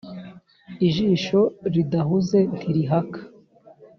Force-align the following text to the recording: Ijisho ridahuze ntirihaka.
Ijisho 0.87 1.39
ridahuze 1.73 2.39
ntirihaka. 2.57 3.19